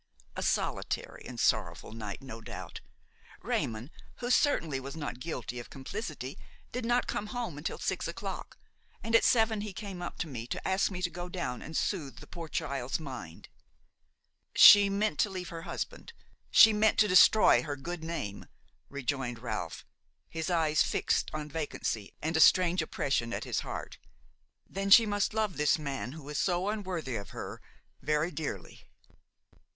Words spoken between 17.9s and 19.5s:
name!" rejoined